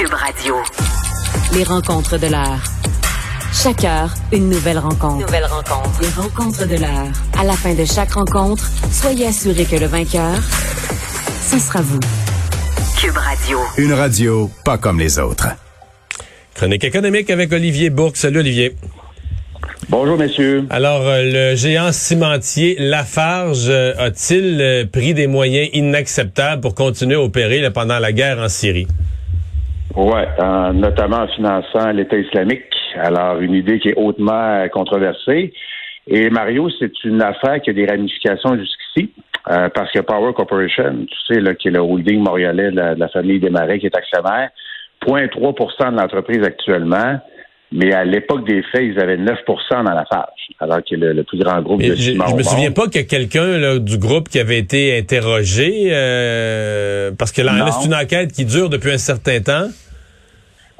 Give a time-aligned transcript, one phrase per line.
[0.00, 0.54] Cube Radio.
[1.54, 2.62] Les rencontres de l'heure.
[3.52, 5.26] Chaque heure, une nouvelle rencontre.
[5.26, 6.00] Nouvelle rencontre.
[6.00, 7.08] Les rencontres de l'heure.
[7.38, 10.36] À la fin de chaque rencontre, soyez assurés que le vainqueur,
[11.42, 12.00] ce sera vous.
[12.98, 13.58] Cube Radio.
[13.76, 15.48] Une radio pas comme les autres.
[16.54, 18.16] Chronique économique avec Olivier Bourque.
[18.16, 18.76] Salut Olivier.
[19.90, 20.64] Bonjour, messieurs.
[20.70, 27.16] Alors, euh, le géant cimentier Lafarge euh, a-t-il euh, pris des moyens inacceptables pour continuer
[27.16, 28.86] à opérer pendant la guerre en Syrie?
[29.96, 30.20] Oui,
[30.74, 32.72] notamment en finançant l'État islamique.
[32.96, 35.52] Alors, une idée qui est hautement controversée.
[36.06, 39.12] Et Mario, c'est une affaire qui a des ramifications jusqu'ici,
[39.44, 43.00] parce que Power Corporation, tu sais, là, qui est le holding montréalais de la, de
[43.00, 44.50] la famille qui est actionnaire,
[45.06, 47.20] 0,3% de l'entreprise actuellement.
[47.72, 49.36] Mais à l'époque des faits, ils avaient 9%
[49.70, 50.26] dans la phage,
[50.58, 53.04] alors que le, le plus grand groupe de je, je me souviens pas qu'il y
[53.04, 58.32] a quelqu'un du groupe qui avait été interrogé, euh, parce que là, c'est une enquête
[58.32, 59.68] qui dure depuis un certain temps.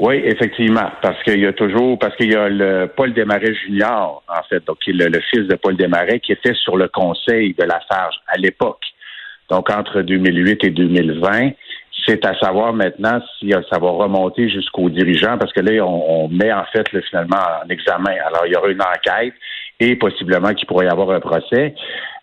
[0.00, 4.22] Oui, effectivement, parce qu'il y a toujours, parce qu'il y a le Paul Desmarais Junior,
[4.28, 6.88] en fait, donc qui est le, le fils de Paul Desmarais, qui était sur le
[6.88, 8.80] conseil de la Farge à l'époque.
[9.50, 11.50] Donc entre 2008 et 2020,
[12.06, 16.24] c'est à savoir maintenant si euh, ça va remonter jusqu'aux dirigeants, parce que là, on,
[16.24, 18.14] on met en fait là, finalement en examen.
[18.26, 19.34] Alors il y aura une enquête
[19.80, 21.74] et possiblement qu'il pourrait y avoir un procès.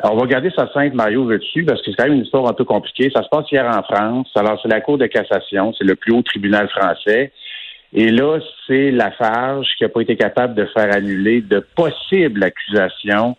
[0.04, 2.54] On va garder ça simple, Mario, dessus parce que c'est quand même une histoire un
[2.54, 3.12] peu compliquée.
[3.14, 4.30] Ça se passe hier en France.
[4.36, 7.32] Alors, c'est la Cour de cassation, c'est le plus haut tribunal français.
[7.94, 13.36] Et là, c'est Lafarge qui n'a pas été capable de faire annuler de possibles accusations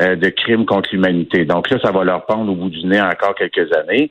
[0.00, 1.44] euh, de crimes contre l'humanité.
[1.44, 4.10] Donc là, ça va leur pendre au bout du nez encore quelques années.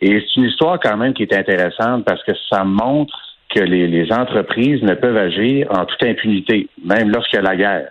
[0.00, 3.14] Et c'est une histoire quand même qui est intéressante parce que ça montre
[3.54, 7.90] que les, entreprises ne peuvent agir en toute impunité, même lorsqu'il y a la guerre.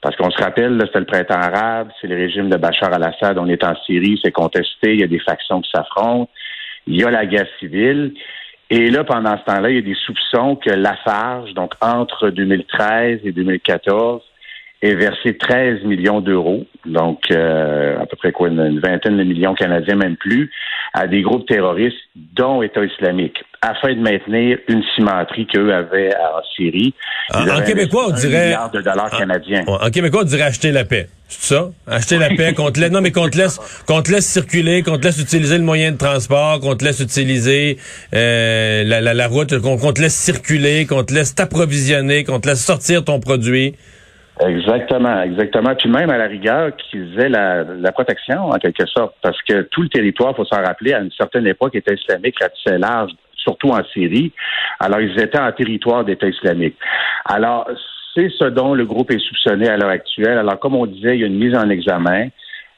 [0.00, 3.38] Parce qu'on se rappelle, là, c'était le printemps arabe, c'est le régime de Bachar al-Assad,
[3.38, 6.30] on est en Syrie, c'est contesté, il y a des factions qui s'affrontent,
[6.86, 8.14] il y a la guerre civile.
[8.70, 13.20] Et là, pendant ce temps-là, il y a des soupçons que Lafarge, donc entre 2013
[13.24, 14.22] et 2014,
[14.82, 19.24] ait versé 13 millions d'euros, donc euh, à peu près quoi, une, une vingtaine de
[19.24, 20.50] millions canadiens, même plus,
[20.94, 21.96] à des groupes terroristes,
[22.34, 26.94] dont État islamique, afin de maintenir une cimenterie qu'eux avaient en Syrie.
[27.34, 29.64] En- Ils en avaient québécois, on dirait- de dollars en- canadiens.
[29.66, 31.08] En québécois, on dirait acheter la paix.
[31.28, 31.70] C'est ça?
[31.86, 34.82] Acheter la paix, qu'on te laisse, non, mais qu'on te laisse, qu'on te laisse circuler,
[34.82, 37.76] qu'on te laisse utiliser le moyen de transport, qu'on te laisse utiliser,
[38.14, 42.40] euh, la, la, la route, qu'on qu'on te laisse circuler, qu'on te laisse t'approvisionner, qu'on
[42.40, 43.74] te laisse sortir ton produit.
[44.46, 45.74] Exactement, exactement.
[45.74, 49.62] Puis même à la rigueur, qu'ils aient la, la protection en quelque sorte, parce que
[49.62, 53.68] tout le territoire, faut s'en rappeler, à une certaine époque, était islamique, ratissait large, surtout
[53.68, 54.32] en Syrie.
[54.78, 56.76] Alors ils étaient en territoire d'État islamique.
[57.24, 57.68] Alors
[58.14, 60.38] c'est ce dont le groupe est soupçonné à l'heure actuelle.
[60.38, 62.28] Alors comme on disait, il y a une mise en examen.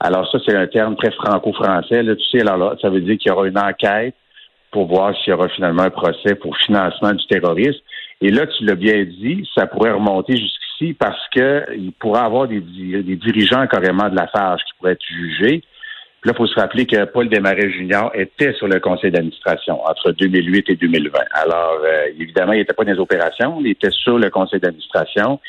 [0.00, 2.02] Alors ça, c'est un terme très franco-français.
[2.02, 4.16] Là, tu sais, alors là, ça veut dire qu'il y aura une enquête
[4.72, 7.78] pour voir s'il y aura finalement un procès pour financement du terrorisme.
[8.20, 10.36] Et là, tu l'as bien dit, ça pourrait remonter
[10.92, 14.72] parce que il pourrait y avoir des, di- des dirigeants carrément de la Farge qui
[14.78, 15.62] pourraient être jugés.
[16.20, 19.84] Puis là, il faut se rappeler que Paul Desmarais Junior était sur le conseil d'administration
[19.84, 21.18] entre 2008 et 2020.
[21.34, 25.40] Alors, euh, évidemment, il n'était pas dans les opérations, il était sur le conseil d'administration,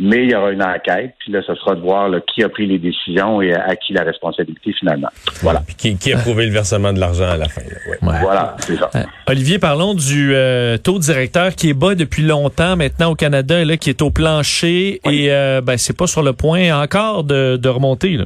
[0.00, 1.14] mais il y aura une enquête.
[1.20, 3.76] Puis là, ce sera de voir là, qui a pris les décisions et à, à
[3.76, 5.08] qui la responsabilité finalement.
[5.42, 5.60] Voilà.
[5.66, 7.60] Puis qui, qui a prouvé le versement de l'argent à la fin.
[7.60, 7.98] là, ouais.
[8.08, 8.18] Ouais.
[8.22, 8.90] Voilà, c'est ça.
[8.96, 13.60] Euh, Olivier, parlons du euh, taux directeur qui est bas depuis longtemps maintenant au Canada
[13.60, 17.24] et là qui est au plancher et euh, ben c'est pas sur le point encore
[17.24, 18.24] de, de remonter là.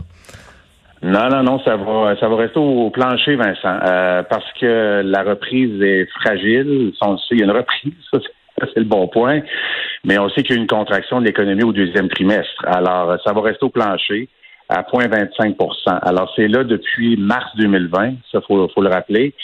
[1.02, 5.22] Non, non, non, ça va, ça va rester au plancher, Vincent, euh, parce que la
[5.22, 6.92] reprise est fragile.
[7.30, 9.40] Il y a une reprise, ça, c'est- ça, c'est le bon point,
[10.04, 12.64] mais on sait qu'il y a une contraction de l'économie au deuxième trimestre.
[12.66, 14.28] Alors, ça va rester au plancher
[14.68, 19.34] à 0,25% Alors, c'est là depuis mars 2020, ça faut, faut le rappeler.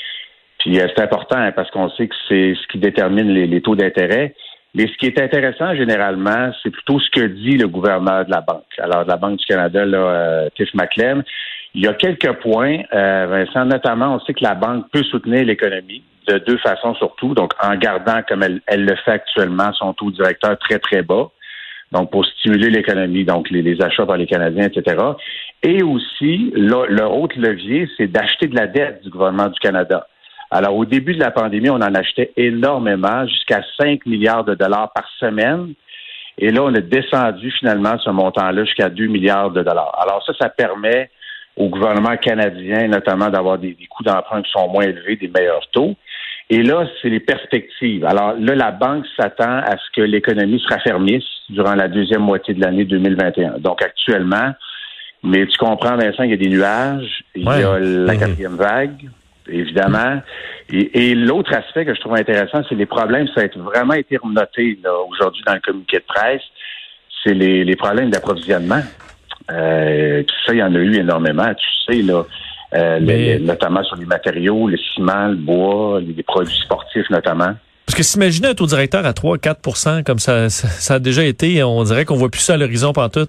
[0.59, 3.61] Puis euh, c'est important hein, parce qu'on sait que c'est ce qui détermine les, les
[3.61, 4.35] taux d'intérêt.
[4.75, 8.41] Mais ce qui est intéressant généralement, c'est plutôt ce que dit le gouverneur de la
[8.41, 8.67] banque.
[8.79, 11.23] Alors, de la Banque du Canada, là, euh, Tiff Maclean,
[11.75, 15.45] il y a quelques points, euh, Vincent, notamment, on sait que la banque peut soutenir
[15.45, 17.35] l'économie de deux façons surtout.
[17.35, 21.31] Donc, en gardant, comme elle, le fait actuellement, son taux directeur très, très bas.
[21.93, 24.97] Donc, pour stimuler l'économie, donc les, achats par les Canadiens, etc.
[25.63, 30.07] Et aussi, le- leur autre levier, c'est d'acheter de la dette du gouvernement du Canada.
[30.53, 34.93] Alors, au début de la pandémie, on en achetait énormément, jusqu'à 5 milliards de dollars
[34.93, 35.75] par semaine.
[36.39, 39.97] Et là, on a descendu finalement ce montant-là jusqu'à 2 milliards de dollars.
[40.01, 41.11] Alors ça, ça permet
[41.61, 45.69] au gouvernement canadien, notamment, d'avoir des, des coûts d'emprunt qui sont moins élevés, des meilleurs
[45.73, 45.95] taux.
[46.49, 48.05] Et là, c'est les perspectives.
[48.07, 52.55] Alors là, la banque s'attend à ce que l'économie se raffermisse durant la deuxième moitié
[52.55, 53.59] de l'année 2021.
[53.59, 54.53] Donc actuellement,
[55.23, 59.11] mais tu comprends, Vincent, il y a des nuages, il y a la quatrième vague,
[59.47, 60.23] évidemment.
[60.73, 64.19] Et, et l'autre aspect que je trouve intéressant, c'est les problèmes, ça a vraiment été
[64.25, 64.79] noté
[65.11, 66.43] aujourd'hui dans le communiqué de presse,
[67.23, 68.81] c'est les, les problèmes d'approvisionnement.
[69.53, 72.25] Euh, tu sais, il y en a eu énormément, tu sais, là.
[72.73, 77.55] Euh, Mais- les- notamment sur les matériaux, le ciment, le bois, les, produits sportifs notamment.
[77.85, 81.65] Parce que s'imaginer un taux directeur à 3-4% comme ça, ça, ça a déjà été,
[81.65, 83.27] on dirait qu'on voit plus ça à l'horizon tout.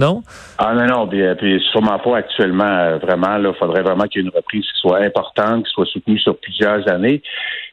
[0.00, 0.24] Non?
[0.58, 2.64] Ah non, non, puis, puis sûrement pas actuellement.
[2.64, 5.86] euh, vraiment, là, faudrait vraiment qu'il y ait une reprise qui soit importante, qui soit
[5.86, 7.22] soutenue sur plusieurs années.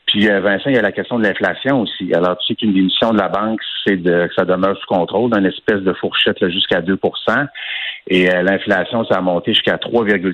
[0.08, 2.14] Puis euh, Vincent, il y a la question de l'inflation aussi.
[2.14, 5.30] Alors, tu sais qu'une démission de la banque, c'est de que ça demeure sous contrôle,
[5.30, 6.98] dans une espèce de fourchette là, jusqu'à 2
[8.10, 10.32] Et euh, l'inflation, ça a monté jusqu'à 3,7%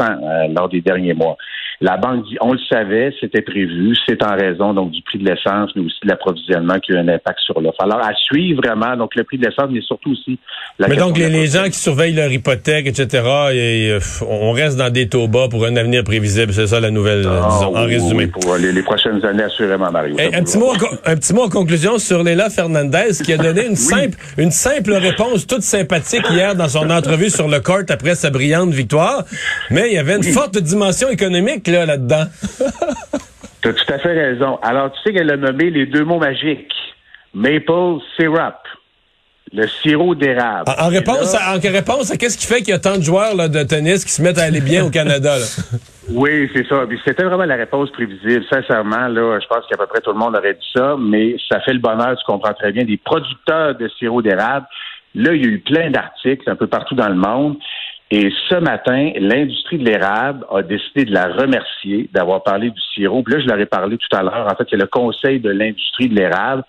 [0.00, 1.36] euh, lors des derniers mois.
[1.82, 5.28] La banque dit, on le savait, c'était prévu, c'est en raison donc du prix de
[5.28, 7.82] l'essence, mais aussi de l'approvisionnement qui a un impact sur l'offre.
[7.82, 10.38] Alors, à suivre vraiment, donc le prix de l'essence, mais surtout aussi
[10.78, 15.08] la Mais donc, les, gens qui surveillent leur hypothèque, etc., et, on reste dans des
[15.08, 16.52] taux bas pour un avenir prévisible.
[16.54, 18.24] C'est ça la nouvelle, euh, Ah, disons, en résumé.
[18.24, 20.16] oui, pour les, les prochaines années, assurément, Mario.
[20.16, 20.72] Ça un, petit mot,
[21.04, 24.94] un petit mot en conclusion sur Léla Fernandez qui a donné une simple une simple
[24.94, 29.24] réponse toute sympathique hier dans son entrevue sur le court après sa brillante victoire,
[29.70, 32.24] mais il y avait une forte dimension économique là là-dedans.
[33.62, 34.58] Tu as tout à fait raison.
[34.62, 36.72] Alors, tu sais qu'elle a nommé les deux mots magiques.
[37.34, 38.54] Maple syrup.
[39.52, 40.70] Le sirop d'érable.
[40.78, 43.02] En, réponse là- à, en réponse à qu'est-ce qui fait qu'il y a tant de
[43.02, 45.44] joueurs là, de tennis qui se mettent à aller bien au Canada là?
[46.08, 46.84] Oui, c'est ça.
[46.88, 48.44] Puis C'était vraiment la réponse prévisible.
[48.48, 51.60] Sincèrement, là, je pense qu'à peu près tout le monde aurait dit ça, mais ça
[51.62, 54.66] fait le bonheur, tu comprends très bien, des producteurs de sirop d'érable.
[55.16, 57.56] Là, il y a eu plein d'articles un peu partout dans le monde.
[58.10, 63.22] Et ce matin, l'industrie de l'érable a décidé de la remercier d'avoir parlé du sirop.
[63.24, 64.46] Puis là, je leur ai parlé tout à l'heure.
[64.46, 66.62] En fait, c'est le conseil de l'industrie de l'érable.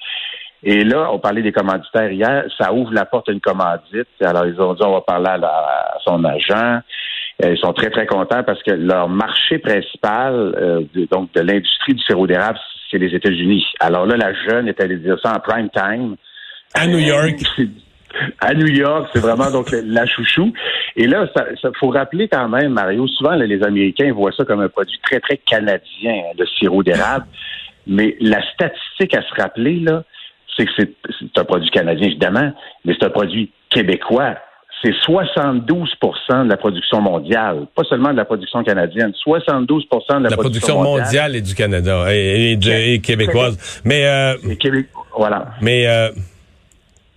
[0.64, 2.46] Et là, on parlait des commanditaires hier.
[2.60, 4.08] Ça ouvre la porte à une commandite.
[4.22, 6.80] Alors, ils ont dit, on va parler à, la- à son agent.
[7.44, 11.42] Euh, Ils sont très, très contents parce que leur marché principal, euh, de- donc de
[11.42, 12.58] l'industrie du sirop d'érable,
[12.90, 13.64] c'est les États-Unis.
[13.80, 16.16] Alors là, la jeune est allée dire ça en prime time.
[16.74, 17.36] À New York.
[18.40, 20.54] à New York, c'est vraiment donc la chouchou.
[20.96, 24.46] Et là, ça, ça- faut rappeler quand même, Mario, souvent là, les Américains voient ça
[24.46, 25.80] comme un produit très, très canadien,
[26.14, 27.26] hein, le sirop d'érable.
[27.86, 30.04] Mais la statistique à se rappeler, là,
[30.58, 32.52] c'est que c'est un produit canadien, évidemment,
[32.84, 34.36] mais c'est un produit québécois.
[34.84, 40.30] C'est 72% de la production mondiale, pas seulement de la production canadienne, 72% de la,
[40.30, 43.82] La production mondiale est du Canada et, et de- et québécoise.
[43.86, 44.58] Mais euh, Et
[45.18, 45.48] voilà.
[45.62, 46.10] Mais euh,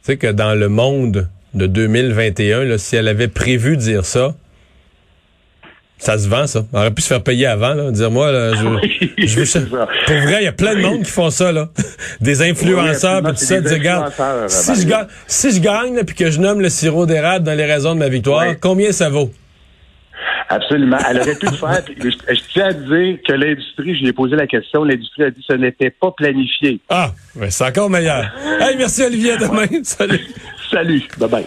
[0.03, 4.35] sais que dans le monde de 2021, là, si elle avait prévu de dire ça,
[5.99, 6.65] ça se vend, ça.
[6.73, 7.91] On aurait pu se faire payer avant, là.
[7.91, 9.61] Dire, moi, là, je, Oui, je veux ça.
[9.61, 11.69] Pour vrai, il y a plein de monde qui font ça, là.
[12.23, 13.61] Des influenceurs, Oui, tout ça.
[13.61, 14.13] Dire, des regarde,
[14.49, 17.67] si je, gagne, si je gagne, puis que je nomme le sirop d'érable dans les
[17.67, 18.55] raisons de ma victoire, Oui.
[18.59, 19.31] combien ça vaut?
[20.51, 20.99] Absolument.
[21.09, 21.83] Elle aurait pu le faire.
[21.97, 25.31] Je, je tiens à dire que l'industrie, je lui ai posé la question, l'industrie a
[25.31, 26.81] dit que ce n'était pas planifié.
[26.89, 28.25] Ah, mais c'est encore meilleur.
[28.61, 29.67] hey, merci Olivier, à demain.
[29.85, 30.21] Salut.
[30.71, 31.03] Salut.
[31.19, 31.47] Bye bye.